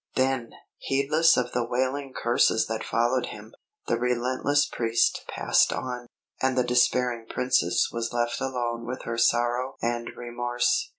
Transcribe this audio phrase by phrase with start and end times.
[0.15, 3.53] Then, heedless of the wailing curses that followed him,
[3.85, 6.07] the relentless Priest passed on,
[6.41, 10.89] and the despairing Princess was left alone with her sorrow and remorse.